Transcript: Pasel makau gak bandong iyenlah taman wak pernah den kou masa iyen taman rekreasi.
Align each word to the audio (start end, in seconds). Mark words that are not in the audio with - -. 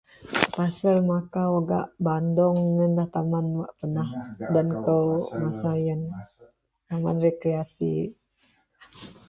Pasel 0.55 0.95
makau 1.09 1.53
gak 1.69 1.85
bandong 2.05 2.57
iyenlah 2.77 3.07
taman 3.13 3.45
wak 3.59 3.71
pernah 3.79 4.07
den 4.53 4.69
kou 4.85 5.07
masa 5.41 5.71
iyen 5.81 6.01
taman 6.87 7.17
rekreasi. 7.25 7.95